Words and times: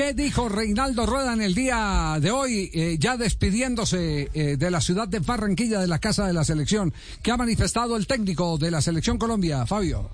¿Qué 0.00 0.14
dijo 0.14 0.48
Reinaldo 0.48 1.04
Rueda 1.04 1.34
en 1.34 1.42
el 1.42 1.54
día 1.54 2.16
de 2.22 2.30
hoy, 2.30 2.70
eh, 2.72 2.96
ya 2.98 3.18
despidiéndose 3.18 4.30
eh, 4.32 4.56
de 4.56 4.70
la 4.70 4.80
ciudad 4.80 5.06
de 5.06 5.18
Barranquilla, 5.18 5.78
de 5.78 5.88
la 5.88 5.98
casa 5.98 6.26
de 6.26 6.32
la 6.32 6.42
selección? 6.42 6.94
¿Qué 7.22 7.30
ha 7.30 7.36
manifestado 7.36 7.98
el 7.98 8.06
técnico 8.06 8.56
de 8.56 8.70
la 8.70 8.80
selección 8.80 9.18
Colombia, 9.18 9.66
Fabio? 9.66 10.08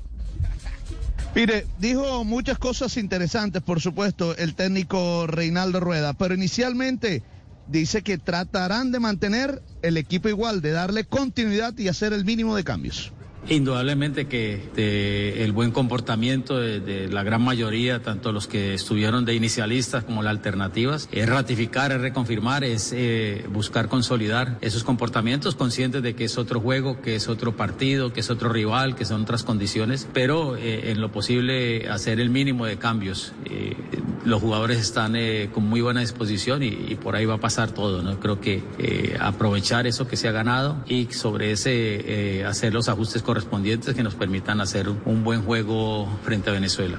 Mire, 1.36 1.68
dijo 1.78 2.24
muchas 2.24 2.58
cosas 2.58 2.96
interesantes, 2.96 3.62
por 3.62 3.80
supuesto, 3.80 4.36
el 4.36 4.56
técnico 4.56 5.28
Reinaldo 5.28 5.78
Rueda, 5.78 6.14
pero 6.14 6.34
inicialmente 6.34 7.22
dice 7.68 8.02
que 8.02 8.18
tratarán 8.18 8.90
de 8.90 8.98
mantener 8.98 9.62
el 9.82 9.98
equipo 9.98 10.28
igual, 10.28 10.62
de 10.62 10.72
darle 10.72 11.04
continuidad 11.04 11.78
y 11.78 11.86
hacer 11.86 12.12
el 12.12 12.24
mínimo 12.24 12.56
de 12.56 12.64
cambios. 12.64 13.12
Indudablemente 13.48 14.26
que 14.26 15.44
el 15.44 15.52
buen 15.52 15.70
comportamiento 15.70 16.58
de, 16.58 17.08
la 17.08 17.22
gran 17.22 17.42
mayoría, 17.42 18.02
tanto 18.02 18.32
los 18.32 18.46
que 18.46 18.74
estuvieron 18.74 19.24
de 19.24 19.34
inicialistas 19.34 20.04
como 20.04 20.22
las 20.22 20.32
alternativas, 20.32 21.08
es 21.12 21.28
ratificar, 21.28 21.92
es 21.92 22.00
reconfirmar, 22.00 22.64
es 22.64 22.92
eh, 22.92 23.44
buscar 23.50 23.88
consolidar 23.88 24.58
esos 24.60 24.84
comportamientos, 24.84 25.54
conscientes 25.54 26.02
de 26.02 26.14
que 26.14 26.24
es 26.24 26.38
otro 26.38 26.60
juego, 26.60 27.00
que 27.00 27.16
es 27.16 27.28
otro 27.28 27.56
partido, 27.56 28.12
que 28.12 28.20
es 28.20 28.30
otro 28.30 28.48
rival, 28.48 28.96
que 28.96 29.04
son 29.04 29.22
otras 29.22 29.44
condiciones, 29.44 30.08
pero 30.12 30.56
eh, 30.56 30.90
en 30.90 31.00
lo 31.00 31.12
posible 31.12 31.88
hacer 31.88 32.20
el 32.20 32.30
mínimo 32.30 32.66
de 32.66 32.78
cambios. 32.78 33.32
Eh, 33.44 33.76
los 34.26 34.42
jugadores 34.42 34.78
están 34.78 35.14
con 35.52 35.64
muy 35.64 35.80
buena 35.80 36.00
disposición 36.00 36.62
y, 36.62 36.96
por 36.96 37.16
ahí 37.16 37.24
va 37.24 37.34
a 37.34 37.40
pasar 37.40 37.70
todo. 37.70 38.02
¿no? 38.02 38.20
Creo 38.20 38.40
que 38.40 39.16
aprovechar 39.20 39.86
eso 39.86 40.06
que 40.06 40.16
se 40.16 40.28
ha 40.28 40.32
ganado 40.32 40.84
y 40.86 41.06
sobre 41.12 41.52
ese 41.52 42.44
hacer 42.44 42.74
los 42.74 42.88
ajustes 42.88 43.22
correspondientes 43.22 43.94
que 43.94 44.02
nos 44.02 44.14
permitan 44.14 44.60
hacer 44.60 44.88
un 44.88 45.24
buen 45.24 45.42
juego 45.42 46.08
frente 46.24 46.50
a 46.50 46.52
Venezuela. 46.52 46.98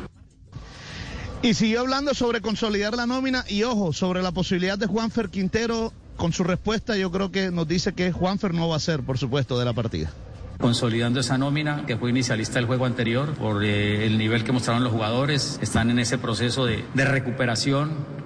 Y 1.41 1.53
siguió 1.53 1.81
hablando 1.81 2.13
sobre 2.13 2.41
consolidar 2.41 2.95
la 2.95 3.05
nómina 3.05 3.45
y 3.47 3.63
ojo, 3.63 3.93
sobre 3.93 4.23
la 4.23 4.31
posibilidad 4.31 4.77
de 4.77 4.87
Juanfer 4.87 5.29
Quintero. 5.29 5.93
Con 6.15 6.33
su 6.33 6.43
respuesta 6.43 6.97
yo 6.97 7.11
creo 7.11 7.31
que 7.31 7.51
nos 7.51 7.67
dice 7.67 7.93
que 7.93 8.11
Juanfer 8.11 8.53
no 8.53 8.69
va 8.69 8.77
a 8.77 8.79
ser, 8.79 9.03
por 9.03 9.19
supuesto, 9.19 9.59
de 9.59 9.65
la 9.65 9.73
partida 9.73 10.11
consolidando 10.57 11.19
esa 11.19 11.37
nómina 11.37 11.85
que 11.85 11.97
fue 11.97 12.09
inicialista 12.09 12.55
del 12.55 12.65
juego 12.65 12.85
anterior 12.85 13.33
por 13.33 13.63
eh, 13.63 14.05
el 14.05 14.17
nivel 14.17 14.43
que 14.43 14.51
mostraron 14.51 14.83
los 14.83 14.91
jugadores, 14.91 15.59
están 15.61 15.89
en 15.89 15.99
ese 15.99 16.17
proceso 16.17 16.65
de, 16.65 16.83
recuperación 16.95 18.16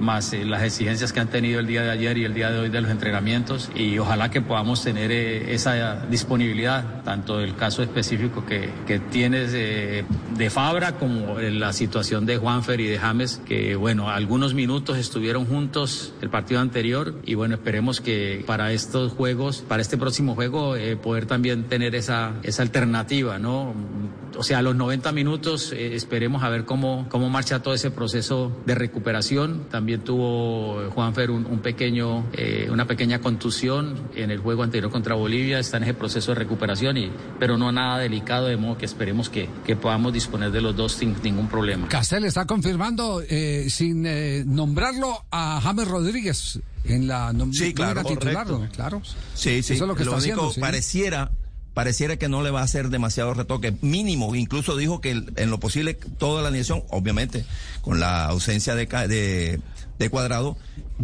más 0.00 0.32
eh, 0.32 0.44
las 0.44 0.62
exigencias 0.62 1.12
que 1.12 1.20
han 1.20 1.28
tenido 1.28 1.60
el 1.60 1.66
día 1.66 1.82
de 1.82 1.90
ayer 1.90 2.18
y 2.18 2.24
el 2.24 2.34
día 2.34 2.50
de 2.50 2.58
hoy 2.58 2.68
de 2.68 2.80
los 2.80 2.90
entrenamientos 2.90 3.70
y 3.74 3.98
ojalá 3.98 4.30
que 4.30 4.40
podamos 4.40 4.82
tener 4.82 5.10
eh, 5.10 5.54
esa 5.54 6.06
disponibilidad, 6.06 7.02
tanto 7.02 7.40
el 7.40 7.54
caso 7.54 7.82
específico 7.82 8.44
que, 8.44 8.70
que 8.86 8.98
tienes 8.98 9.52
de, 9.52 10.04
de, 10.36 10.50
Fabra 10.50 10.92
como 10.92 11.38
la 11.38 11.72
situación 11.72 12.24
de 12.24 12.38
Juanfer 12.38 12.80
y 12.80 12.86
de 12.86 12.98
James, 12.98 13.40
que 13.46 13.76
bueno, 13.76 14.08
algunos 14.08 14.54
minutos 14.54 14.96
estuvieron 14.96 15.46
juntos 15.46 16.14
el 16.22 16.30
partido 16.30 16.60
anterior 16.60 17.14
y 17.24 17.34
bueno, 17.34 17.56
esperemos 17.56 18.00
que 18.00 18.42
para 18.46 18.72
estos 18.72 19.12
juegos, 19.12 19.62
para 19.66 19.82
este 19.82 19.98
próximo 19.98 20.34
juego, 20.34 20.74
poder 21.02 21.26
también 21.26 21.64
tener 21.64 21.94
esa, 21.94 22.34
esa 22.42 22.62
alternativa, 22.62 23.38
¿no? 23.38 23.74
O 24.38 24.42
sea, 24.42 24.58
a 24.58 24.62
los 24.62 24.76
90 24.76 25.12
minutos 25.12 25.72
esperemos 25.72 26.42
a 26.42 26.48
ver 26.48 26.64
cómo, 26.64 27.06
cómo 27.08 27.28
marcha 27.28 27.62
todo 27.62 27.74
ese 27.74 27.90
proceso 27.90 28.52
de 28.66 28.74
recuperación 28.74 29.66
también 29.70 30.02
tuvo 30.02 30.90
Juanfer 30.90 31.30
un, 31.30 31.46
un 31.46 31.60
pequeño, 31.60 32.26
eh, 32.32 32.68
una 32.70 32.86
pequeña 32.86 33.20
contusión 33.20 34.08
en 34.14 34.30
el 34.30 34.38
juego 34.38 34.62
anterior 34.62 34.90
contra 34.90 35.14
Bolivia. 35.14 35.58
Está 35.58 35.76
en 35.78 35.84
ese 35.84 35.94
proceso 35.94 36.32
de 36.32 36.36
recuperación, 36.36 36.96
y, 36.96 37.10
pero 37.38 37.58
no 37.58 37.72
nada 37.72 37.98
delicado, 37.98 38.46
de 38.46 38.56
modo 38.56 38.78
que 38.78 38.86
esperemos 38.86 39.28
que, 39.28 39.48
que 39.64 39.76
podamos 39.76 40.12
disponer 40.12 40.50
de 40.50 40.60
los 40.60 40.76
dos 40.76 40.92
sin 40.92 41.16
ningún 41.22 41.48
problema. 41.48 41.88
Castel 41.88 42.24
está 42.24 42.46
confirmando, 42.46 43.22
eh, 43.28 43.66
sin 43.70 44.06
eh, 44.06 44.44
nombrarlo, 44.46 45.24
a 45.30 45.60
James 45.62 45.88
Rodríguez 45.88 46.60
en 46.84 47.08
la 47.08 47.34
sí, 47.52 47.74
claro, 47.74 48.04
titular, 48.04 48.46
claro. 48.72 49.02
Sí, 49.34 49.62
sí. 49.62 49.74
Eso 49.74 49.84
es 49.84 49.88
lo 49.88 49.94
que 49.96 50.04
está 50.04 50.16
haciendo, 50.16 50.52
pareciera 50.60 51.30
pareciera 51.76 52.16
que 52.16 52.30
no 52.30 52.42
le 52.42 52.50
va 52.50 52.62
a 52.62 52.64
hacer 52.64 52.88
demasiado 52.88 53.34
retoque, 53.34 53.74
mínimo, 53.82 54.34
incluso 54.34 54.78
dijo 54.78 55.02
que 55.02 55.10
en 55.10 55.50
lo 55.50 55.60
posible 55.60 55.92
toda 55.92 56.40
la 56.40 56.48
alineación, 56.48 56.82
obviamente, 56.88 57.44
con 57.82 58.00
la 58.00 58.24
ausencia 58.24 58.74
de, 58.74 58.86
de, 58.86 59.60
de 59.98 60.08
cuadrado, 60.08 60.56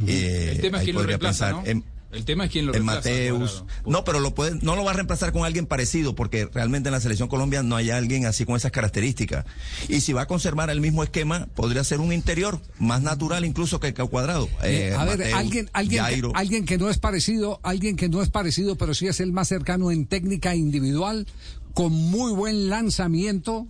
eh, 0.06 0.52
el 0.52 0.60
tema 0.62 0.82
es 0.82 0.88
podría 0.94 1.18
pensar 1.18 1.56
en, 1.66 1.84
el 2.12 2.24
tema 2.24 2.44
es 2.44 2.50
quién 2.50 2.66
lo 2.66 2.72
reemplaza. 2.72 3.08
Mateus. 3.08 3.64
No, 3.86 4.04
pero 4.04 4.20
lo 4.20 4.34
puede, 4.34 4.58
no 4.62 4.76
lo 4.76 4.84
va 4.84 4.90
a 4.90 4.94
reemplazar 4.94 5.32
con 5.32 5.44
alguien 5.44 5.66
parecido, 5.66 6.14
porque 6.14 6.46
realmente 6.52 6.88
en 6.88 6.92
la 6.92 7.00
selección 7.00 7.28
Colombia 7.28 7.62
no 7.62 7.76
hay 7.76 7.90
alguien 7.90 8.26
así 8.26 8.44
con 8.44 8.56
esas 8.56 8.70
características. 8.70 9.46
Y 9.88 10.00
si 10.00 10.12
va 10.12 10.22
a 10.22 10.26
conservar 10.26 10.70
el 10.70 10.80
mismo 10.80 11.02
esquema, 11.02 11.48
podría 11.54 11.82
ser 11.84 12.00
un 12.00 12.12
interior 12.12 12.60
más 12.78 13.02
natural 13.02 13.44
incluso 13.44 13.80
que 13.80 13.88
el 13.88 13.94
cuadrado. 13.94 14.46
Eh, 14.62 14.90
eh, 14.90 14.94
a 14.94 15.04
ver, 15.04 15.34
alguien, 15.34 15.70
alguien, 15.72 16.04
que, 16.04 16.30
alguien 16.34 16.64
que 16.66 16.78
no 16.78 16.90
es 16.90 16.98
parecido, 16.98 17.60
alguien 17.62 17.96
que 17.96 18.08
no 18.08 18.22
es 18.22 18.28
parecido, 18.28 18.76
pero 18.76 18.94
sí 18.94 19.06
es 19.06 19.20
el 19.20 19.32
más 19.32 19.48
cercano 19.48 19.90
en 19.90 20.06
técnica 20.06 20.54
individual, 20.54 21.26
con 21.74 21.92
muy 21.92 22.32
buen 22.32 22.68
lanzamiento, 22.68 23.66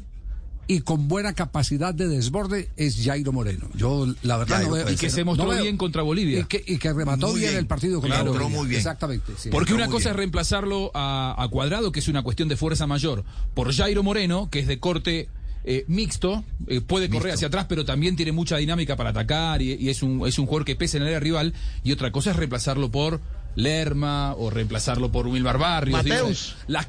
y 0.66 0.80
con 0.80 1.08
buena 1.08 1.32
capacidad 1.34 1.92
de 1.92 2.08
desborde 2.08 2.70
es 2.76 3.02
Jairo 3.04 3.32
Moreno. 3.32 3.68
Yo 3.74 4.06
la 4.22 4.36
verdad 4.36 4.62
no 4.62 4.70
veo, 4.70 4.90
y 4.90 4.96
que 4.96 5.10
se 5.10 5.24
mostró 5.24 5.50
bien 5.50 5.76
contra 5.76 6.02
Bolivia 6.02 6.40
y 6.40 6.44
que, 6.44 6.62
y 6.66 6.78
que 6.78 6.92
remató 6.92 7.32
bien, 7.34 7.56
el 7.56 7.66
partido 7.66 8.00
contra 8.00 8.22
Bolivia. 8.22 8.48
Muy 8.48 8.68
bien. 8.68 8.78
Exactamente. 8.78 9.32
Porque 9.50 9.74
una 9.74 9.88
cosa 9.88 10.10
es 10.10 10.16
reemplazarlo 10.16 10.90
a, 10.94 11.46
Cuadrado, 11.50 11.92
que 11.92 12.00
es 12.00 12.08
una 12.08 12.22
cuestión 12.22 12.48
de 12.48 12.56
fuerza 12.56 12.86
mayor, 12.86 13.24
por 13.54 13.72
Jairo 13.74 14.02
Moreno, 14.02 14.48
que 14.50 14.60
es 14.60 14.66
de 14.66 14.78
corte 14.78 15.28
eh, 15.64 15.84
mixto, 15.88 16.44
eh, 16.66 16.80
puede 16.80 17.10
correr 17.10 17.34
hacia 17.34 17.48
atrás, 17.48 17.66
pero 17.68 17.84
también 17.84 18.16
tiene 18.16 18.32
mucha 18.32 18.56
dinámica 18.56 18.96
para 18.96 19.10
atacar 19.10 19.60
y, 19.60 19.74
y, 19.74 19.90
es 19.90 20.02
un 20.02 20.26
es 20.26 20.38
un 20.38 20.46
jugador 20.46 20.64
que 20.64 20.76
pesa 20.76 20.96
en 20.96 21.02
el 21.02 21.08
área 21.08 21.20
rival. 21.20 21.54
Y 21.84 21.92
otra 21.92 22.10
cosa 22.12 22.30
es 22.30 22.36
reemplazarlo 22.36 22.90
por 22.90 23.20
Lerma 23.54 24.34
o 24.34 24.50
reemplazarlo 24.50 25.12
por 25.12 25.26
Wilmar 25.26 25.58
Barrios. 25.58 26.02
Mateus. 26.02 26.56
las 26.66 26.88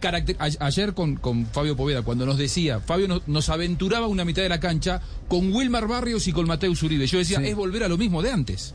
ayer 0.59 0.93
con, 0.93 1.15
con 1.15 1.45
Fabio 1.45 1.75
Poveda, 1.75 2.01
cuando 2.01 2.25
nos 2.25 2.37
decía, 2.37 2.79
Fabio 2.79 3.21
nos, 3.25 3.49
aventuraba 3.49 4.07
una 4.07 4.25
mitad 4.25 4.41
de 4.41 4.49
la 4.49 4.59
cancha 4.59 5.01
con 5.27 5.53
Wilmar 5.53 5.87
Barrios 5.87 6.27
y 6.27 6.33
con 6.33 6.47
Mateus 6.47 6.81
Uribe. 6.83 7.07
Yo 7.07 7.17
decía, 7.17 7.39
es 7.39 7.55
volver 7.55 7.83
a 7.83 7.87
lo 7.87 7.97
mismo 7.97 8.21
de 8.21 8.31
antes. 8.31 8.73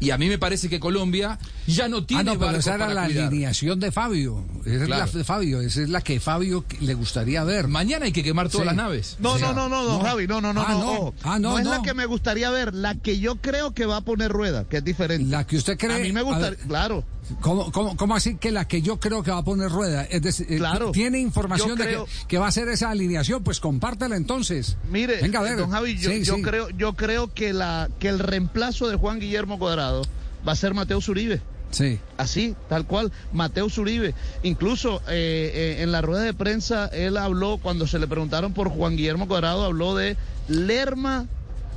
Y 0.00 0.10
a 0.10 0.18
mí 0.18 0.28
me 0.28 0.38
parece 0.38 0.68
que 0.68 0.80
Colombia 0.80 1.38
ya 1.66 1.88
no 1.88 2.04
tiene. 2.04 2.22
Ah, 2.22 2.34
no, 2.34 2.38
pero 2.38 2.58
esa 2.58 2.74
era 2.74 2.92
la 2.92 3.04
alineación 3.04 3.80
de 3.80 3.92
Fabio. 3.92 4.44
Esa 4.64 4.84
es 4.84 4.88
la 4.88 5.06
de 5.06 5.24
Fabio, 5.24 5.60
esa 5.60 5.82
es 5.82 5.88
la 5.88 6.00
que 6.00 6.20
Fabio 6.20 6.64
le 6.80 6.94
gustaría 6.94 7.44
ver. 7.44 7.68
Mañana 7.68 8.06
hay 8.06 8.12
que 8.12 8.22
quemar 8.22 8.48
todas 8.48 8.66
las 8.66 8.76
naves. 8.76 9.16
No, 9.18 9.38
no, 9.38 9.52
no, 9.52 9.68
no, 9.68 9.84
no, 9.84 10.00
Javi, 10.00 10.26
no, 10.26 10.40
no, 10.40 10.52
no, 10.52 10.62
ah, 10.62 10.72
no. 10.72 11.14
Ah, 11.22 11.38
no, 11.38 11.52
no, 11.52 11.58
es 11.58 11.66
la 11.66 11.82
que 11.82 11.94
me 11.94 12.06
gustaría 12.06 12.50
ver, 12.50 12.74
la 12.74 12.94
que 12.94 13.18
yo 13.18 13.36
creo 13.36 13.74
que 13.74 13.86
va 13.86 13.98
a 13.98 14.00
poner 14.00 14.30
rueda, 14.30 14.64
que 14.64 14.78
es 14.78 14.84
diferente. 14.84 15.30
La 15.30 15.46
que 15.46 15.56
usted 15.56 15.78
cree. 15.78 15.96
A 15.96 15.98
mí 15.98 16.12
me 16.12 16.22
gustaría, 16.22 16.58
claro. 16.66 17.04
¿Cómo, 17.40 17.72
cómo, 17.72 17.96
cómo 17.96 18.14
así 18.14 18.36
que 18.36 18.50
la 18.52 18.66
que 18.66 18.82
yo 18.82 19.00
creo 19.00 19.22
que 19.22 19.30
va 19.30 19.38
a 19.38 19.44
poner 19.44 19.70
rueda? 19.70 20.04
Es 20.04 20.22
decir, 20.22 20.46
eh, 20.50 20.58
claro, 20.58 20.90
tiene 20.92 21.18
información 21.18 21.76
de 21.76 22.04
que, 22.28 22.38
va 22.38 22.48
a 22.48 22.52
ser 22.52 22.68
esa 22.68 22.90
alineación, 22.90 23.42
pues 23.42 23.60
compártela 23.60 24.16
entonces. 24.16 24.76
Mire, 24.90 25.20
Venga, 25.22 25.40
a 25.40 25.42
ver. 25.42 25.56
don 25.56 25.70
Javi, 25.70 25.96
yo, 25.96 26.42
creo, 26.42 26.68
yo 26.70 26.94
creo 26.94 27.32
que 27.32 27.52
la 27.52 27.88
que 27.98 28.08
el 28.08 28.18
reemplazo 28.18 28.88
de 28.88 28.96
Juan 28.96 29.20
Guillermo 29.20 29.58
Cuadrado 29.58 30.02
va 30.46 30.52
a 30.52 30.56
ser 30.56 30.74
Mateo 30.74 31.00
Zuribe. 31.00 31.40
Sí. 31.70 31.98
Así, 32.18 32.54
tal 32.68 32.86
cual, 32.86 33.10
Mateo 33.32 33.68
Zuribe. 33.68 34.14
Incluso 34.42 35.00
eh, 35.08 35.50
eh, 35.54 35.82
en 35.82 35.90
la 35.90 36.02
rueda 36.02 36.22
de 36.22 36.34
prensa 36.34 36.86
él 36.88 37.16
habló, 37.16 37.58
cuando 37.58 37.86
se 37.86 37.98
le 37.98 38.06
preguntaron 38.06 38.52
por 38.52 38.68
Juan 38.68 38.96
Guillermo 38.96 39.26
Cuadrado, 39.26 39.64
habló 39.64 39.96
de 39.96 40.16
Lerma, 40.46 41.26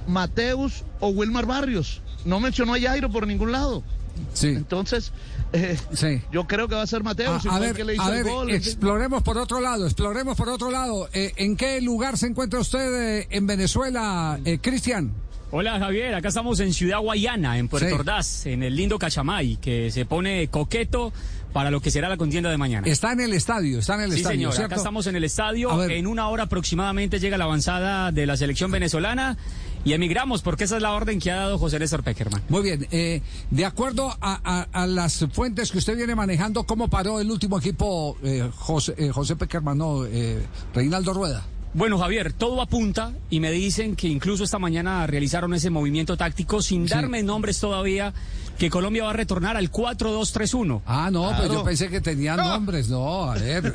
Mateus 0.08 0.84
o 1.00 1.10
Wilmar 1.10 1.46
Barrios. 1.46 2.02
No 2.26 2.40
mencionó 2.40 2.76
a 2.76 2.80
Jairo 2.80 3.10
por 3.10 3.26
ningún 3.26 3.52
lado. 3.52 3.84
Sí. 4.34 4.50
Entonces, 4.50 5.12
eh, 5.54 5.78
sí. 5.94 6.22
yo 6.32 6.46
creo 6.46 6.68
que 6.68 6.76
va 6.76 6.82
a 6.82 6.88
ser 6.88 7.04
Mateo. 7.04 7.34
Ah, 7.34 7.56
a, 7.56 7.60
ver, 7.60 7.76
exploremos 8.50 9.24
por 9.24 9.38
otro 9.38 9.60
lado, 9.60 9.86
exploremos 9.86 10.38
por 10.38 10.50
otro 10.50 10.72
lado. 10.72 11.10
Eh, 11.14 11.34
¿En 11.38 11.56
qué 11.56 11.82
lugar 11.82 12.18
se 12.18 12.28
encuentra 12.28 12.60
usted 12.60 13.20
eh, 13.20 13.28
en 13.30 13.48
Venezuela, 13.48 14.40
Cristian? 14.62 15.14
Hola 15.50 15.80
Javier, 15.80 16.14
acá 16.14 16.28
estamos 16.28 16.60
en 16.60 16.74
Ciudad 16.74 17.00
Guayana, 17.00 17.58
en 17.58 17.70
Puerto 17.70 17.96
Ordaz, 17.96 18.46
en 18.48 18.64
el 18.64 18.76
lindo 18.76 19.00
Cachamay, 19.00 19.56
que 19.56 19.92
se 19.92 20.06
pone 20.06 20.50
coqueto 20.50 21.14
para 21.54 21.72
lo 21.72 21.80
que 21.80 21.90
será 21.90 22.10
la 22.10 22.18
contienda 22.18 22.50
de 22.50 22.58
mañana. 22.58 22.86
Está 22.86 23.14
en 23.14 23.22
el 23.22 23.32
estadio, 23.32 23.80
está 23.80 23.96
en 23.96 24.02
el 24.02 24.14
estadio. 24.14 24.52
Señor, 24.52 24.66
acá 24.66 24.76
estamos 24.76 25.08
en 25.08 25.16
el 25.16 25.24
estadio. 25.24 25.90
En 25.90 26.06
una 26.06 26.28
hora 26.28 26.44
aproximadamente 26.44 27.20
llega 27.20 27.38
la 27.38 27.46
avanzada 27.46 28.12
de 28.12 28.26
la 28.26 28.36
selección 28.36 28.72
venezolana 28.72 29.38
y 29.84 29.94
emigramos, 29.94 30.42
porque 30.42 30.66
esa 30.66 30.78
es 30.78 30.82
la 30.82 30.94
orden 30.94 31.20
que 31.20 31.32
ha 31.32 31.38
dado 31.38 31.58
José 31.58 31.80
Néstor 31.80 32.04
Peckerman. 32.04 32.42
Muy 32.50 32.62
bien, 32.62 32.88
eh, 32.92 33.22
de 33.52 33.66
acuerdo 33.66 34.16
a, 34.22 34.86
las 34.88 35.26
fuentes 35.32 35.72
que 35.72 35.78
usted 35.78 35.96
viene 35.96 36.16
manejando, 36.16 36.66
¿cómo 36.66 36.88
paró 36.88 37.20
el 37.20 37.30
último 37.32 37.60
equipo 37.60 38.18
eh, 38.24 38.50
José, 38.56 38.96
eh, 38.98 39.10
José 39.10 39.36
Peckerman, 39.36 39.78
no, 39.78 40.04
Reinaldo 40.74 41.14
Rueda? 41.14 41.46
Bueno, 41.74 42.00
Javier, 42.00 42.34
todo 42.34 42.62
apunta 42.62 43.14
y 43.30 43.40
me 43.40 43.52
dicen 43.52 43.96
que 43.96 44.08
incluso 44.08 44.44
esta 44.44 44.58
mañana 44.58 45.06
realizaron 45.06 45.54
ese 45.54 45.70
movimiento 45.70 46.18
táctico 46.18 46.62
sin 46.62 46.86
darme 46.86 47.22
nombres 47.24 47.60
todavía 47.60 48.14
que 48.58 48.70
Colombia 48.70 49.04
va 49.04 49.12
a 49.12 49.14
retornar 49.14 49.56
al 49.56 49.72
4-2-3-1. 49.72 50.82
Ah, 50.86 51.10
no, 51.12 51.32
pues 51.38 51.52
yo 51.52 51.64
pensé 51.64 51.90
que 51.90 52.02
tenían 52.02 52.38
nombres. 52.38 52.90
No, 52.90 53.32
a 53.32 53.36
ver. 53.36 53.74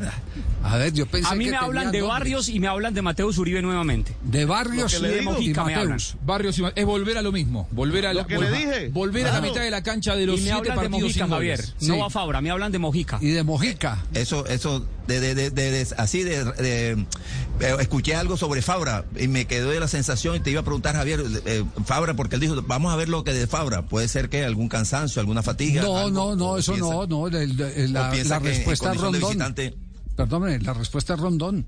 A 0.64 0.76
ver, 0.76 0.92
yo 0.92 1.06
pensé 1.06 1.32
A 1.32 1.34
mí 1.34 1.46
me 1.46 1.56
hablan 1.56 1.90
de 1.90 2.02
Barrios 2.02 2.48
y 2.48 2.60
me 2.60 2.68
hablan 2.68 2.94
de 2.94 3.02
Mateus 3.02 3.38
Uribe 3.38 3.62
nuevamente. 3.62 4.14
De 4.22 4.44
Barrios 4.44 5.00
y 5.00 5.06
de 5.06 5.22
Mojica 5.22 5.64
Mateus. 5.64 6.16
Barrios 6.24 6.58
y 6.58 6.64
es 6.74 6.84
volver 6.84 7.18
a 7.18 7.22
lo 7.22 7.32
mismo. 7.32 7.68
Volver 7.70 8.06
a, 8.06 8.14
la, 8.14 8.26
que 8.26 8.38
le 8.38 8.50
dije. 8.50 8.88
volver 8.88 9.26
a 9.26 9.32
la 9.32 9.40
mitad 9.40 9.60
de 9.60 9.70
la 9.70 9.82
cancha 9.82 10.14
de 10.16 10.26
los 10.26 10.40
y 10.40 10.44
me 10.44 10.50
siete 10.52 10.68
partidos 10.68 10.90
de 10.92 11.00
Mojica, 11.00 11.28
Javier. 11.28 11.64
No 11.82 12.04
a 12.04 12.10
Fabra, 12.10 12.40
me 12.40 12.50
hablan 12.50 12.72
de 12.72 12.78
Mojica. 12.78 13.18
Y 13.20 13.30
de 13.30 13.42
Mojica. 13.42 14.04
Eso, 14.14 14.46
eso, 14.46 14.86
de, 15.06 15.34
de, 15.34 15.50
de, 15.50 15.86
así 15.96 16.22
de, 16.22 16.44
eh, 16.58 17.06
escuché 17.80 18.14
algo 18.14 18.36
sobre 18.36 18.62
Fabra 18.62 19.04
y 19.18 19.28
me 19.28 19.46
quedó 19.46 19.70
de 19.70 19.80
la 19.80 19.88
sensación 19.88 20.36
y 20.36 20.40
te 20.40 20.50
iba 20.50 20.60
a 20.60 20.64
preguntar, 20.64 20.94
Javier, 20.94 21.22
eh, 21.46 21.64
Fabra, 21.84 22.14
porque 22.14 22.36
él 22.36 22.40
dijo, 22.40 22.60
vamos 22.62 22.92
a 22.92 22.96
ver 22.96 23.08
lo 23.08 23.24
que 23.24 23.32
de 23.32 23.46
Fabra. 23.46 23.82
Puede 23.82 24.08
ser 24.08 24.28
que 24.28 24.44
algún 24.44 24.68
cansancio, 24.68 25.20
alguna 25.20 25.42
fatiga. 25.42 25.82
No, 25.82 26.10
no, 26.10 26.36
no, 26.36 26.58
eso 26.58 26.76
no, 26.76 27.06
no. 27.06 27.28
La, 27.28 28.12
la 28.24 28.38
respuesta 28.38 28.92
es 28.92 29.00
Rondón. 29.00 29.54
Perdóneme, 30.16 30.58
la 30.60 30.74
respuesta 30.74 31.14
es 31.14 31.20
Rondón. 31.20 31.66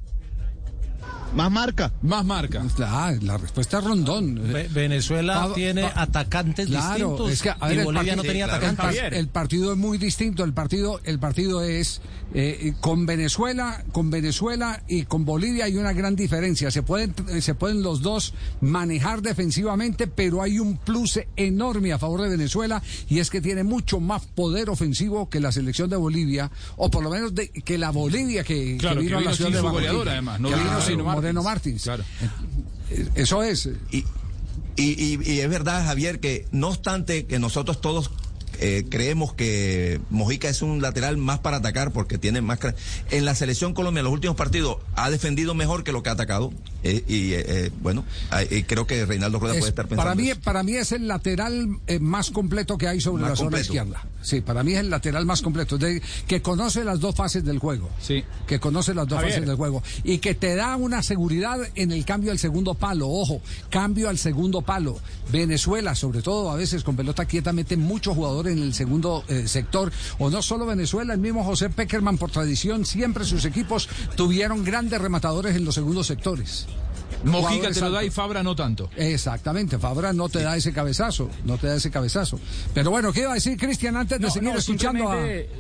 Más 1.34 1.50
marca. 1.50 1.92
Más 2.02 2.24
marca. 2.24 2.62
Ah, 2.80 3.12
la 3.20 3.36
respuesta 3.36 3.78
es 3.78 3.84
Rondón. 3.84 4.40
Venezuela 4.70 5.50
tiene 5.54 5.84
atacantes 5.84 6.70
distintos. 6.70 7.30
Es 7.32 7.42
que, 7.42 7.52
y 7.72 7.78
Bolivia 7.82 8.14
no 8.14 8.22
tenía 8.22 8.46
atacantes. 8.46 9.02
El, 9.10 9.28
partido 9.28 9.72
es 9.72 9.78
muy 9.78 9.98
distinto. 9.98 10.44
El 10.44 10.52
partido, 10.52 11.00
el 11.04 11.18
partido 11.18 11.62
es 11.62 12.00
eh, 12.34 12.74
con 12.80 13.04
Venezuela, 13.04 13.84
con 13.92 14.10
Venezuela 14.10 14.82
y 14.86 15.04
con 15.04 15.24
Bolivia 15.24 15.64
hay 15.64 15.76
una 15.76 15.92
gran 15.92 16.14
diferencia. 16.14 16.70
Se 16.70 16.82
pueden, 16.82 17.14
se 17.42 17.54
pueden 17.54 17.82
los 17.82 18.00
dos 18.00 18.32
manejar 18.60 19.20
defensivamente, 19.20 20.06
pero 20.06 20.40
hay 20.40 20.60
un 20.60 20.76
plus 20.76 21.18
enorme 21.36 21.92
a 21.92 21.98
favor 21.98 22.22
de 22.22 22.28
Venezuela 22.28 22.80
y 23.08 23.18
es 23.18 23.30
que 23.30 23.40
tiene 23.40 23.64
mucho 23.64 23.98
más 23.98 24.24
poder 24.24 24.70
ofensivo 24.70 25.28
que 25.28 25.40
la 25.40 25.50
selección 25.50 25.90
de 25.90 25.96
Bolivia, 25.96 26.50
o 26.76 26.90
por 26.90 27.02
lo 27.02 27.10
menos 27.10 27.34
de, 27.34 27.48
que 27.48 27.76
la 27.76 27.90
Bolivia 27.90 28.44
que, 28.44 28.78
vino, 28.98 29.18
a 29.18 29.20
la 29.20 29.32
ciudad 29.32 29.50
de 29.50 29.60
Barranquilla. 29.60 30.12
además, 30.12 30.40
no 30.40 30.48
vino 30.48 31.23
Moreno 31.24 31.42
Martins. 31.42 31.82
Claro. 31.84 32.04
Eh, 32.90 33.08
eso 33.14 33.42
es. 33.42 33.68
Y, 33.90 34.04
y, 34.76 35.32
y, 35.32 35.40
es 35.40 35.48
verdad, 35.48 35.86
Javier, 35.86 36.20
que 36.20 36.46
no 36.52 36.68
obstante 36.68 37.24
que 37.24 37.38
nosotros 37.38 37.80
todos 37.80 38.10
eh, 38.60 38.84
creemos 38.90 39.32
que 39.32 40.00
Mojica 40.10 40.50
es 40.50 40.60
un 40.60 40.82
lateral 40.82 41.16
más 41.16 41.38
para 41.38 41.58
atacar 41.58 41.92
porque 41.92 42.18
tiene 42.18 42.42
más... 42.42 42.58
En 43.10 43.24
la 43.24 43.34
selección 43.34 43.72
Colombia 43.72 44.00
en 44.00 44.04
los 44.04 44.12
últimos 44.12 44.36
partidos 44.36 44.76
ha 44.96 45.08
defendido 45.10 45.54
mejor 45.54 45.82
que 45.82 45.92
lo 45.92 46.02
que 46.02 46.10
ha 46.10 46.12
atacado 46.12 46.52
eh, 46.84 47.04
y 47.08 47.32
eh, 47.32 47.72
bueno, 47.80 48.04
creo 48.66 48.86
que 48.86 49.04
Reinaldo 49.04 49.38
Rueda 49.38 49.54
puede 49.54 49.70
estar 49.70 49.86
pensando 49.86 50.02
Para 50.02 50.14
mí, 50.14 50.32
para 50.34 50.62
mí 50.62 50.74
es 50.74 50.92
el 50.92 51.08
lateral 51.08 51.68
más 52.00 52.30
completo 52.30 52.78
que 52.78 52.88
hay 52.88 53.00
sobre 53.00 53.24
la 53.24 53.36
zona 53.36 53.60
izquierda. 53.60 54.04
Sí, 54.22 54.40
para 54.40 54.62
mí 54.62 54.72
es 54.72 54.80
el 54.80 54.88
lateral 54.88 55.26
más 55.26 55.42
completo, 55.42 55.76
de, 55.76 56.00
que 56.26 56.40
conoce 56.40 56.82
las 56.82 56.98
dos 56.98 57.14
fases 57.14 57.44
del 57.44 57.58
juego. 57.58 57.90
Sí. 58.00 58.24
Que 58.46 58.58
conoce 58.58 58.94
las 58.94 59.06
dos 59.06 59.20
fases 59.20 59.46
del 59.46 59.56
juego 59.56 59.82
y 60.02 60.18
que 60.18 60.34
te 60.34 60.54
da 60.54 60.76
una 60.76 61.02
seguridad 61.02 61.58
en 61.74 61.92
el 61.92 62.04
cambio 62.04 62.32
al 62.32 62.38
segundo 62.38 62.74
palo. 62.74 63.08
Ojo, 63.08 63.40
cambio 63.70 64.08
al 64.08 64.18
segundo 64.18 64.62
palo. 64.62 64.98
Venezuela, 65.30 65.94
sobre 65.94 66.22
todo 66.22 66.50
a 66.50 66.56
veces 66.56 66.84
con 66.84 66.96
pelota 66.96 67.26
quieta, 67.26 67.52
mete 67.52 67.76
muchos 67.76 68.14
jugadores 68.14 68.56
en 68.56 68.62
el 68.62 68.74
segundo 68.74 69.24
eh, 69.28 69.46
sector. 69.46 69.92
O 70.18 70.30
no 70.30 70.42
solo 70.42 70.66
Venezuela, 70.66 71.14
el 71.14 71.20
mismo 71.20 71.44
José 71.44 71.70
Peckerman, 71.70 72.18
por 72.18 72.30
tradición, 72.30 72.84
siempre 72.84 73.24
sus 73.24 73.44
equipos 73.44 73.88
tuvieron 74.16 74.64
grandes 74.64 75.00
rematadores 75.00 75.56
en 75.56 75.64
los 75.64 75.74
segundos 75.74 76.06
sectores. 76.06 76.66
Mojica 77.24 77.70
te 77.70 77.80
lo 77.80 77.90
da 77.90 78.04
y 78.04 78.10
Fabra 78.10 78.42
no 78.42 78.54
tanto. 78.54 78.90
Exactamente, 78.96 79.78
Fabra 79.78 80.12
no 80.12 80.28
te 80.28 80.42
da 80.42 80.56
ese 80.56 80.72
cabezazo, 80.72 81.30
no 81.44 81.56
te 81.58 81.68
da 81.68 81.76
ese 81.76 81.90
cabezazo. 81.90 82.38
Pero 82.72 82.90
bueno, 82.90 83.12
¿qué 83.12 83.20
iba 83.20 83.32
a 83.32 83.34
decir 83.34 83.56
Cristian 83.56 83.96
antes 83.96 84.18
de 84.20 84.30
seguir 84.30 84.54
escuchando 84.54 85.10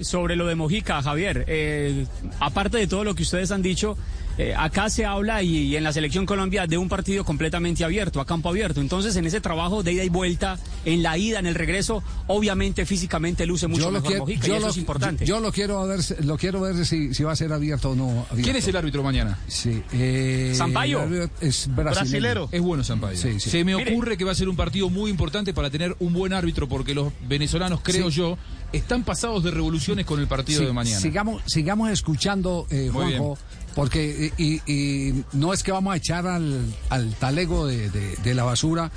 Sobre 0.00 0.36
lo 0.36 0.46
de 0.46 0.54
Mojica, 0.54 1.02
Javier, 1.02 1.44
eh, 1.48 2.06
aparte 2.40 2.78
de 2.78 2.86
todo 2.86 3.04
lo 3.04 3.14
que 3.14 3.22
ustedes 3.22 3.50
han 3.50 3.62
dicho, 3.62 3.96
eh, 4.38 4.54
acá 4.56 4.90
se 4.90 5.04
habla 5.04 5.42
y, 5.42 5.76
en 5.76 5.84
la 5.84 5.92
selección 5.92 6.26
Colombia 6.26 6.66
de 6.66 6.78
un 6.78 6.88
partido 6.88 7.24
completamente 7.24 7.84
abierto, 7.84 8.20
a 8.20 8.26
campo 8.26 8.48
abierto. 8.48 8.80
Entonces, 8.80 9.14
en 9.16 9.26
ese 9.26 9.40
trabajo 9.40 9.82
de 9.82 9.92
ida 9.92 10.04
y 10.04 10.08
vuelta, 10.08 10.58
en 10.84 11.02
la 11.02 11.16
ida, 11.16 11.38
en 11.38 11.46
el 11.46 11.54
regreso, 11.54 12.02
obviamente 12.26 12.84
físicamente 12.86 13.46
luce 13.46 13.66
mucho 13.66 13.90
mejor 13.90 14.18
Mojica 14.18 14.48
y 14.48 14.52
eso 14.52 14.68
es 14.68 14.76
importante. 14.76 15.24
Yo, 15.24 15.40
lo 15.40 15.52
quiero 15.52 15.86
ver, 15.86 16.00
lo 16.24 16.36
quiero 16.36 16.60
ver 16.60 16.84
si, 16.84 17.10
va 17.22 17.32
a 17.32 17.36
ser 17.36 17.52
abierto 17.52 17.90
o 17.90 17.94
no. 17.94 18.26
¿Quién 18.42 18.56
es 18.56 18.66
el 18.68 18.76
árbitro 18.76 19.02
mañana? 19.02 19.38
Sí, 19.46 19.82
eh, 19.92 20.52
Sampaio. 20.54 21.04
Es 21.40 21.68
brasilero. 21.74 22.48
Es 22.50 22.60
bueno 22.60 22.82
Sampaio. 22.84 23.16
Se 23.16 23.64
me 23.64 23.74
ocurre 23.74 24.16
que 24.16 24.24
va 24.24 24.32
a 24.32 24.34
ser 24.34 24.48
un 24.48 24.56
partido 24.56 24.90
muy 24.90 25.10
importante 25.10 25.54
para 25.54 25.70
tener 25.70 25.96
un 26.00 26.12
buen 26.12 26.32
árbitro 26.32 26.68
porque 26.68 26.94
los 26.94 27.12
venezolanos, 27.28 27.80
creo 27.82 28.08
yo, 28.08 28.36
están 28.76 29.04
pasados 29.04 29.42
de 29.44 29.50
revoluciones 29.50 30.04
con 30.04 30.20
el 30.20 30.26
partido 30.26 30.64
de 30.64 30.72
mañana. 30.72 31.00
Sigamos, 31.00 31.42
sigamos 31.46 31.90
escuchando, 31.90 32.66
eh, 32.70 32.90
Juanjo, 32.92 33.38
porque 33.74 34.32
y, 34.36 35.24
no 35.32 35.52
es 35.52 35.62
que 35.62 35.72
vamos 35.72 35.94
a 35.94 35.96
echar 35.96 36.26
al, 36.26 37.14
talego 37.18 37.66
de, 37.66 38.34
la 38.34 38.44
basura 38.44 38.90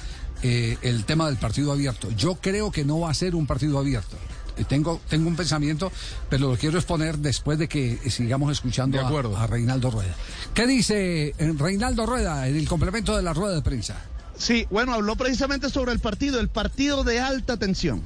eh, 0.43 0.77
el 0.81 1.05
tema 1.05 1.27
del 1.27 1.37
partido 1.37 1.71
abierto. 1.71 2.09
Yo 2.11 2.35
creo 2.35 2.71
que 2.71 2.85
no 2.85 3.01
va 3.01 3.11
a 3.11 3.13
ser 3.13 3.35
un 3.35 3.45
partido 3.45 3.77
abierto. 3.77 4.17
Eh, 4.57 4.65
tengo, 4.67 4.99
tengo 5.07 5.27
un 5.27 5.35
pensamiento, 5.35 5.91
pero 6.29 6.49
lo 6.51 6.57
quiero 6.57 6.77
exponer 6.77 7.19
después 7.19 7.59
de 7.59 7.67
que 7.67 7.99
sigamos 8.09 8.51
escuchando 8.51 8.99
a, 8.99 9.43
a, 9.43 9.47
Reinaldo 9.47 9.91
Rueda. 9.91 10.15
¿Qué 10.53 10.65
dice 10.65 11.35
Reinaldo 11.37 12.05
Rueda 12.05 12.47
en 12.47 12.55
el 12.55 12.67
complemento 12.67 13.15
de 13.15 13.21
la 13.21 13.33
rueda 13.33 13.55
de 13.55 13.61
prensa? 13.61 13.95
Sí, 14.37 14.67
bueno, 14.69 14.93
habló 14.93 15.15
precisamente 15.15 15.69
sobre 15.69 15.91
el 15.91 15.99
partido, 15.99 16.39
el 16.39 16.49
partido 16.49 17.03
de 17.03 17.19
alta 17.19 17.57
tensión. 17.57 18.01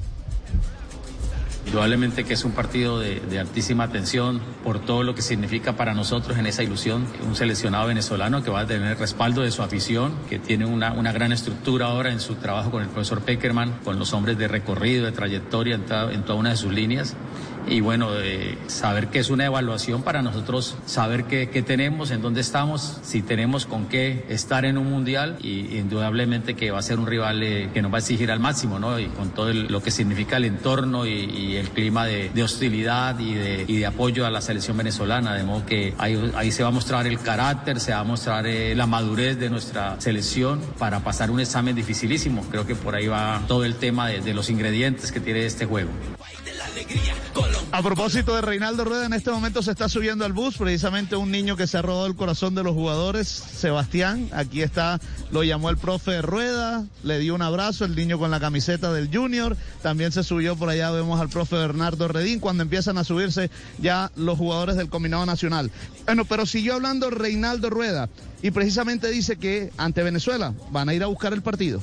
Indudablemente 1.71 2.25
que 2.25 2.33
es 2.33 2.43
un 2.43 2.51
partido 2.51 2.99
de, 2.99 3.39
altísima 3.39 3.87
tensión 3.87 4.41
por 4.61 4.79
todo 4.79 5.03
lo 5.03 5.15
que 5.15 5.21
significa 5.21 5.77
para 5.77 5.93
nosotros 5.93 6.37
en 6.37 6.45
esa 6.45 6.63
ilusión. 6.63 7.07
Un 7.25 7.33
seleccionado 7.33 7.87
venezolano 7.87 8.43
que 8.43 8.51
va 8.51 8.59
a 8.59 8.67
tener 8.67 8.97
respaldo 8.99 9.41
de 9.41 9.51
su 9.51 9.63
afición, 9.63 10.11
que 10.29 10.37
tiene 10.37 10.65
una, 10.65 11.13
gran 11.13 11.31
estructura 11.31 11.85
ahora 11.85 12.11
en 12.11 12.19
su 12.19 12.35
trabajo 12.35 12.71
con 12.71 12.83
el 12.83 12.89
profesor 12.89 13.21
Peckerman, 13.21 13.79
con 13.85 13.97
los 13.97 14.11
hombres 14.11 14.37
de 14.37 14.49
recorrido, 14.49 15.05
de 15.05 15.13
trayectoria 15.13 15.75
en, 15.75 15.85
en 16.13 16.23
toda 16.23 16.37
una 16.37 16.49
de 16.49 16.57
sus 16.57 16.73
líneas 16.73 17.15
y 17.67 17.81
bueno, 17.81 18.09
saber 18.67 19.07
que 19.07 19.19
es 19.19 19.29
una 19.29 19.45
evaluación 19.45 20.03
para 20.03 20.21
nosotros, 20.21 20.77
saber 20.85 21.25
qué, 21.25 21.47
tenemos, 21.61 22.11
en 22.11 22.21
dónde 22.21 22.41
estamos, 22.41 22.99
si 23.03 23.21
tenemos 23.21 23.65
con 23.65 23.87
qué 23.87 24.25
estar 24.29 24.65
en 24.65 24.77
un 24.77 24.89
mundial 24.89 25.37
y 25.41 25.77
indudablemente 25.77 26.55
que 26.55 26.71
va 26.71 26.79
a 26.79 26.81
ser 26.81 26.99
un 26.99 27.07
rival 27.07 27.43
eh, 27.43 27.69
que 27.73 27.81
nos 27.81 27.91
va 27.91 27.97
a 27.97 27.99
exigir 27.99 28.31
al 28.31 28.39
máximo, 28.39 28.79
¿no? 28.79 28.99
Y 28.99 29.07
con 29.07 29.29
todo 29.29 29.53
lo 29.53 29.81
que 29.81 29.91
significa 29.91 30.37
el 30.37 30.45
entorno 30.45 31.05
y, 31.05 31.55
el 31.55 31.69
clima 31.69 32.05
de, 32.05 32.31
hostilidad 32.41 33.19
y 33.19 33.33
de, 33.33 33.65
de, 33.65 33.85
apoyo 33.85 34.25
a 34.25 34.29
la 34.29 34.41
selección 34.41 34.77
venezolana, 34.77 35.35
de 35.35 35.43
modo 35.43 35.65
que 35.65 35.93
ahí, 35.97 36.31
ahí 36.35 36.51
se 36.51 36.63
va 36.63 36.69
a 36.69 36.71
mostrar 36.71 37.05
el 37.07 37.19
carácter, 37.19 37.79
se 37.79 37.91
va 37.91 37.99
a 37.99 38.03
mostrar 38.03 38.47
eh, 38.47 38.73
la 38.75 38.87
madurez 38.87 39.37
de 39.37 39.49
nuestra 39.49 39.99
selección 39.99 40.61
para 40.79 41.01
pasar 41.01 41.29
un 41.29 41.39
examen 41.39 41.75
dificilísimo. 41.75 42.45
Creo 42.49 42.65
que 42.65 42.75
por 42.75 42.95
ahí 42.95 43.07
va 43.07 43.41
todo 43.47 43.65
el 43.65 43.75
tema 43.75 44.07
de, 44.07 44.21
de 44.21 44.33
los 44.33 44.49
ingredientes 44.49 45.11
que 45.11 45.19
tiene 45.19 45.45
este 45.45 45.65
juego. 45.65 45.91
A 47.73 47.81
propósito 47.81 48.35
de 48.35 48.41
Reinaldo 48.41 48.83
Rueda, 48.83 49.05
en 49.05 49.13
este 49.13 49.31
momento 49.31 49.61
se 49.63 49.71
está 49.71 49.87
subiendo 49.87 50.25
al 50.25 50.33
bus 50.33 50.57
precisamente 50.57 51.15
un 51.15 51.31
niño 51.31 51.55
que 51.55 51.67
se 51.67 51.77
ha 51.77 51.81
robado 51.81 52.05
el 52.05 52.15
corazón 52.15 52.53
de 52.53 52.63
los 52.63 52.73
jugadores, 52.73 53.29
Sebastián. 53.29 54.27
Aquí 54.33 54.61
está, 54.61 54.99
lo 55.31 55.45
llamó 55.45 55.69
el 55.69 55.77
profe 55.77 56.21
Rueda, 56.21 56.85
le 57.03 57.19
dio 57.19 57.33
un 57.33 57.41
abrazo, 57.41 57.85
el 57.85 57.95
niño 57.95 58.19
con 58.19 58.29
la 58.29 58.41
camiseta 58.41 58.91
del 58.91 59.09
Junior. 59.09 59.55
También 59.81 60.11
se 60.11 60.25
subió 60.25 60.57
por 60.57 60.67
allá, 60.67 60.91
vemos 60.91 61.21
al 61.21 61.29
profe 61.29 61.55
Bernardo 61.55 62.09
Redín, 62.09 62.41
cuando 62.41 62.61
empiezan 62.61 62.97
a 62.97 63.05
subirse 63.05 63.49
ya 63.79 64.11
los 64.17 64.37
jugadores 64.37 64.75
del 64.75 64.89
Combinado 64.89 65.25
Nacional. 65.25 65.71
Bueno, 66.05 66.25
pero 66.25 66.45
siguió 66.45 66.73
hablando 66.73 67.09
Reinaldo 67.09 67.69
Rueda 67.69 68.09
y 68.41 68.51
precisamente 68.51 69.09
dice 69.09 69.37
que 69.37 69.71
ante 69.77 70.03
Venezuela 70.03 70.53
van 70.71 70.89
a 70.89 70.93
ir 70.93 71.03
a 71.03 71.07
buscar 71.07 71.31
el 71.31 71.41
partido. 71.41 71.81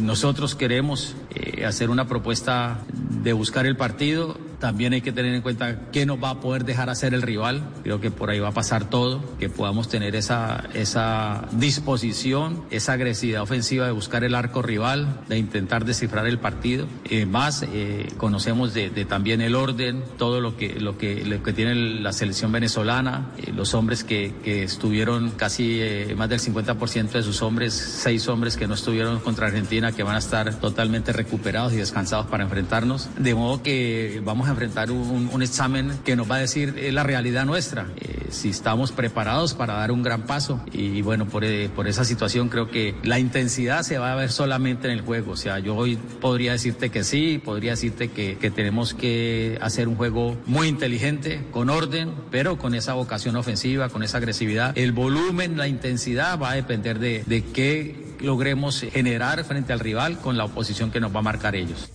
Nosotros 0.00 0.54
queremos 0.54 1.16
eh, 1.34 1.64
hacer 1.64 1.90
una 1.90 2.06
propuesta 2.06 2.78
de 3.22 3.32
buscar 3.32 3.66
el 3.66 3.76
partido. 3.76 4.36
También 4.58 4.92
hay 4.92 5.02
que 5.02 5.12
tener 5.12 5.34
en 5.34 5.42
cuenta 5.42 5.90
qué 5.92 6.06
nos 6.06 6.22
va 6.22 6.30
a 6.30 6.40
poder 6.40 6.64
dejar 6.64 6.90
hacer 6.90 7.14
el 7.14 7.22
rival. 7.22 7.62
Creo 7.82 8.00
que 8.00 8.10
por 8.10 8.30
ahí 8.30 8.40
va 8.40 8.48
a 8.48 8.52
pasar 8.52 8.88
todo, 8.88 9.22
que 9.38 9.48
podamos 9.48 9.88
tener 9.88 10.16
esa, 10.16 10.64
esa 10.74 11.46
disposición, 11.52 12.64
esa 12.70 12.94
agresividad 12.94 13.42
ofensiva 13.42 13.86
de 13.86 13.92
buscar 13.92 14.24
el 14.24 14.34
arco 14.34 14.62
rival, 14.62 15.20
de 15.28 15.38
intentar 15.38 15.84
descifrar 15.84 16.26
el 16.26 16.38
partido. 16.38 16.86
Eh, 17.04 17.26
más, 17.26 17.64
eh, 17.72 18.08
conocemos 18.16 18.74
de, 18.74 18.90
también 19.04 19.40
el 19.40 19.54
orden, 19.54 20.02
todo 20.18 20.40
lo 20.40 20.56
que, 20.56 20.80
lo 20.80 20.98
que, 20.98 21.24
lo 21.24 21.42
que 21.42 21.52
tiene 21.52 21.74
la 21.74 22.12
selección 22.12 22.52
venezolana, 22.52 23.30
los 23.54 23.74
hombres 23.74 24.04
que, 24.04 24.32
que, 24.42 24.62
estuvieron 24.62 25.30
casi 25.30 25.80
más 26.16 26.28
del 26.28 26.40
50% 26.40 27.10
de 27.12 27.22
sus 27.22 27.42
hombres, 27.42 27.74
seis 27.74 28.26
hombres 28.28 28.56
que 28.56 28.66
no 28.66 28.74
estuvieron 28.74 29.20
contra 29.20 29.46
Argentina 29.46 29.92
que 29.92 30.02
van 30.02 30.16
a 30.16 30.18
estar 30.18 30.54
totalmente 30.54 31.12
recuperados 31.12 31.72
y 31.72 31.76
descansados 31.76 32.26
para 32.26 32.44
enfrentarnos. 32.44 33.08
De 33.18 33.34
modo 33.34 33.62
que 33.62 34.20
vamos 34.24 34.45
a 34.46 34.50
enfrentar 34.50 34.90
un, 34.90 35.42
examen 35.42 35.92
que 36.04 36.16
nos 36.16 36.30
va 36.30 36.36
a 36.36 36.38
decir 36.38 36.74
eh, 36.78 36.92
la 36.92 37.02
realidad 37.02 37.44
nuestra. 37.44 37.88
Eh, 37.96 38.16
si 38.30 38.50
estamos 38.50 38.92
preparados 38.92 39.54
para 39.54 39.74
dar 39.74 39.90
un 39.90 40.02
gran 40.02 40.22
paso. 40.22 40.60
Y 40.72 41.02
bueno, 41.02 41.26
por, 41.26 41.44
eh, 41.44 41.68
por 41.74 41.88
esa 41.88 42.04
situación 42.04 42.48
creo 42.48 42.70
que 42.70 42.94
la 43.02 43.18
intensidad 43.18 43.82
se 43.82 43.98
va 43.98 44.12
a 44.12 44.16
ver 44.16 44.30
solamente 44.30 44.88
en 44.88 44.94
el 44.94 45.00
juego. 45.02 45.32
O 45.32 45.36
sea, 45.36 45.58
yo 45.58 45.74
hoy 45.76 45.96
podría 46.20 46.52
decirte 46.52 46.90
que 46.90 47.04
sí, 47.04 47.40
podría 47.42 47.72
decirte 47.72 48.08
que, 48.08 48.36
que 48.38 48.50
tenemos 48.50 48.94
que 48.94 49.58
hacer 49.60 49.88
un 49.88 49.96
juego 49.96 50.36
muy 50.46 50.68
inteligente, 50.68 51.44
con 51.50 51.70
orden, 51.70 52.12
pero 52.30 52.58
con 52.58 52.74
esa 52.74 52.94
vocación 52.94 53.36
ofensiva, 53.36 53.88
con 53.88 54.02
esa 54.02 54.18
agresividad. 54.18 54.76
El 54.76 54.92
volumen, 54.92 55.56
la 55.56 55.68
intensidad 55.68 56.38
va 56.40 56.50
a 56.50 56.54
depender 56.54 56.98
de, 56.98 57.22
de 57.26 57.44
qué 57.44 58.16
logremos 58.20 58.80
generar 58.80 59.44
frente 59.44 59.72
al 59.72 59.80
rival 59.80 60.18
con 60.18 60.36
la 60.36 60.44
oposición 60.44 60.90
que 60.90 61.00
nos 61.00 61.14
va 61.14 61.20
a 61.20 61.22
marcar 61.22 61.54
ellos. 61.54 61.90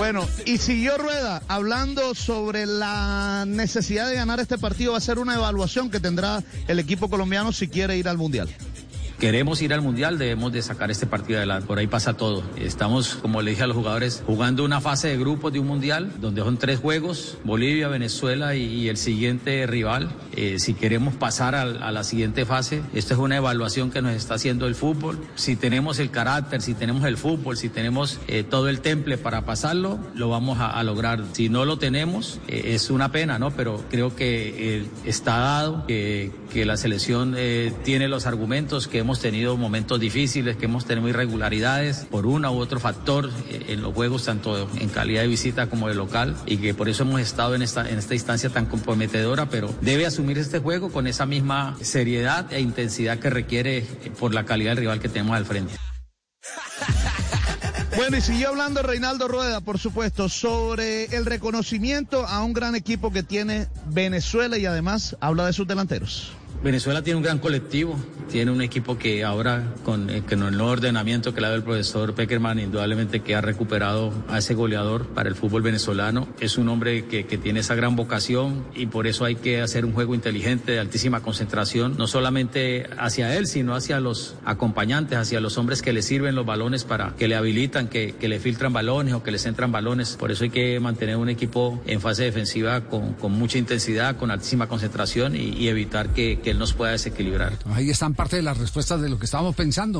Bueno, 0.00 0.26
y 0.46 0.56
siguió 0.56 0.96
Rueda 0.96 1.42
hablando 1.46 2.14
sobre 2.14 2.64
la 2.64 3.44
necesidad 3.46 4.08
de 4.08 4.14
ganar 4.14 4.40
este 4.40 4.56
partido. 4.56 4.92
Va 4.92 4.98
a 4.98 5.02
ser 5.02 5.18
una 5.18 5.34
evaluación 5.34 5.90
que 5.90 6.00
tendrá 6.00 6.42
el 6.68 6.78
equipo 6.78 7.10
colombiano 7.10 7.52
si 7.52 7.68
quiere 7.68 7.98
ir 7.98 8.08
al 8.08 8.16
Mundial 8.16 8.48
queremos 9.20 9.60
ir 9.60 9.74
al 9.74 9.82
Mundial, 9.82 10.18
debemos 10.18 10.50
de 10.50 10.62
sacar 10.62 10.90
este 10.90 11.06
partido 11.06 11.38
adelante. 11.38 11.66
Por 11.66 11.78
ahí 11.78 11.86
pasa 11.86 12.14
todo. 12.14 12.42
Estamos, 12.56 13.16
como 13.16 13.42
le 13.42 13.50
dije 13.50 13.62
a 13.62 13.66
los 13.66 13.76
jugadores, 13.76 14.22
jugando 14.26 14.64
una 14.64 14.80
fase 14.80 15.08
de 15.08 15.18
grupos 15.18 15.52
de 15.52 15.60
un 15.60 15.66
Mundial, 15.66 16.10
donde 16.20 16.40
son 16.40 16.56
tres 16.56 16.80
juegos, 16.80 17.36
Bolivia, 17.44 17.88
Venezuela 17.88 18.56
y, 18.56 18.88
el 18.88 18.96
siguiente 18.96 19.66
rival. 19.66 20.10
Eh, 20.34 20.58
si 20.58 20.72
queremos 20.72 21.14
pasar 21.14 21.54
a, 21.54 21.66
la 21.66 22.02
siguiente 22.02 22.46
fase, 22.46 22.82
esta 22.94 23.12
es 23.12 23.20
una 23.20 23.36
evaluación 23.36 23.90
que 23.90 24.00
nos 24.00 24.14
está 24.14 24.34
haciendo 24.34 24.66
el 24.66 24.74
fútbol. 24.74 25.18
Si 25.34 25.54
tenemos 25.54 25.98
el 25.98 26.10
carácter, 26.10 26.62
si 26.62 26.72
tenemos 26.72 27.04
el 27.04 27.18
fútbol, 27.18 27.58
si 27.58 27.68
tenemos 27.68 28.18
eh, 28.26 28.42
todo 28.42 28.70
el 28.70 28.80
temple 28.80 29.18
para 29.18 29.44
pasarlo, 29.44 29.98
lo 30.14 30.30
vamos 30.30 30.58
a, 30.60 30.82
lograr. 30.82 31.22
Si 31.32 31.50
no 31.50 31.66
lo 31.66 31.78
tenemos, 31.78 32.40
eh, 32.48 32.72
es 32.74 32.88
una 32.88 33.12
pena, 33.12 33.38
¿no? 33.38 33.50
Pero 33.50 33.84
creo 33.90 34.16
que 34.16 34.86
está 35.04 35.36
dado, 35.36 35.86
que, 35.86 36.32
que 36.50 36.64
la 36.64 36.78
selección 36.78 37.36
tiene 37.84 38.08
los 38.08 38.26
argumentos 38.26 38.88
que 38.88 38.98
hemos 38.98 39.09
hemos 39.10 39.22
tenido 39.22 39.56
momentos 39.56 39.98
difíciles, 39.98 40.56
que 40.56 40.66
hemos 40.66 40.84
tenido 40.84 41.08
irregularidades 41.08 42.06
por 42.08 42.26
uno 42.26 42.52
u 42.52 42.58
otro 42.58 42.78
factor 42.78 43.28
eh, 43.48 43.64
en 43.70 43.82
los 43.82 43.92
juegos, 43.92 44.24
tanto 44.24 44.70
en 44.78 44.88
calidad 44.88 45.22
de 45.22 45.26
visita 45.26 45.66
como 45.68 45.88
de 45.88 45.96
local, 45.96 46.36
y 46.46 46.58
que 46.58 46.74
por 46.74 46.88
eso 46.88 47.02
hemos 47.02 47.20
estado 47.20 47.56
en 47.56 47.62
esta, 47.62 47.90
en 47.90 47.98
esta 47.98 48.14
instancia 48.14 48.50
tan 48.50 48.66
comprometedora, 48.66 49.46
pero 49.46 49.74
debe 49.80 50.06
asumir 50.06 50.38
este 50.38 50.60
juego 50.60 50.92
con 50.92 51.08
esa 51.08 51.26
misma 51.26 51.76
seriedad 51.80 52.52
e 52.52 52.60
intensidad 52.60 53.18
que 53.18 53.30
requiere 53.30 53.78
eh, 53.78 54.12
por 54.16 54.32
la 54.32 54.44
calidad 54.44 54.70
del 54.70 54.78
rival 54.78 55.00
que 55.00 55.08
tenemos 55.08 55.36
al 55.36 55.44
frente. 55.44 55.74
Bueno, 57.96 58.16
y 58.16 58.20
siguió 58.20 58.50
hablando 58.50 58.82
Reinaldo 58.82 59.26
Rueda, 59.26 59.60
por 59.60 59.80
supuesto, 59.80 60.28
sobre 60.28 61.06
el 61.06 61.26
reconocimiento 61.26 62.24
a 62.24 62.42
un 62.44 62.52
gran 62.52 62.76
equipo 62.76 63.12
que 63.12 63.24
tiene 63.24 63.66
Venezuela 63.86 64.56
y 64.56 64.64
además 64.64 65.16
habla 65.20 65.46
de 65.46 65.52
sus 65.52 65.66
delanteros. 65.66 66.32
Venezuela 66.62 67.02
tiene 67.02 67.16
un 67.16 67.22
gran 67.22 67.38
colectivo, 67.38 67.98
tiene 68.30 68.50
un 68.50 68.60
equipo 68.60 68.98
que 68.98 69.24
ahora 69.24 69.72
con, 69.82 70.10
eh, 70.10 70.22
con 70.28 70.42
el 70.42 70.56
nuevo 70.58 70.72
ordenamiento 70.72 71.32
que 71.32 71.40
le 71.40 71.46
ha 71.46 71.50
dado 71.50 71.56
el 71.56 71.64
profesor 71.64 72.14
Peckerman, 72.14 72.58
indudablemente 72.58 73.20
que 73.20 73.34
ha 73.34 73.40
recuperado 73.40 74.12
a 74.28 74.38
ese 74.38 74.52
goleador 74.52 75.06
para 75.06 75.30
el 75.30 75.34
fútbol 75.34 75.62
venezolano. 75.62 76.28
Es 76.38 76.58
un 76.58 76.68
hombre 76.68 77.06
que, 77.06 77.24
que, 77.24 77.38
tiene 77.38 77.60
esa 77.60 77.74
gran 77.74 77.96
vocación 77.96 78.66
y 78.74 78.86
por 78.86 79.06
eso 79.06 79.24
hay 79.24 79.36
que 79.36 79.62
hacer 79.62 79.86
un 79.86 79.92
juego 79.92 80.14
inteligente 80.14 80.72
de 80.72 80.80
altísima 80.80 81.22
concentración, 81.22 81.96
no 81.96 82.06
solamente 82.06 82.90
hacia 82.98 83.34
él, 83.36 83.46
sino 83.46 83.74
hacia 83.74 83.98
los 83.98 84.36
acompañantes, 84.44 85.16
hacia 85.16 85.40
los 85.40 85.56
hombres 85.56 85.80
que 85.80 85.94
le 85.94 86.02
sirven 86.02 86.34
los 86.34 86.44
balones 86.44 86.84
para 86.84 87.16
que 87.16 87.26
le 87.26 87.36
habilitan, 87.36 87.88
que, 87.88 88.12
que 88.12 88.28
le 88.28 88.38
filtran 88.38 88.74
balones 88.74 89.14
o 89.14 89.22
que 89.22 89.30
les 89.30 89.46
entran 89.46 89.72
balones. 89.72 90.16
Por 90.18 90.30
eso 90.30 90.44
hay 90.44 90.50
que 90.50 90.78
mantener 90.78 91.16
un 91.16 91.30
equipo 91.30 91.82
en 91.86 92.02
fase 92.02 92.24
defensiva 92.24 92.82
con, 92.82 93.14
con 93.14 93.32
mucha 93.32 93.56
intensidad, 93.56 94.16
con 94.16 94.30
altísima 94.30 94.68
concentración 94.68 95.34
y, 95.36 95.70
evitar 95.70 96.10
él 96.50 96.58
nos 96.58 96.72
pueda 96.72 96.92
desequilibrar. 96.92 97.52
Ahí 97.72 97.90
están 97.90 98.14
parte 98.14 98.36
de 98.36 98.42
las 98.42 98.58
respuestas 98.58 99.00
de 99.00 99.08
lo 99.08 99.18
que 99.18 99.24
estábamos 99.24 99.56
pensando. 99.56 99.98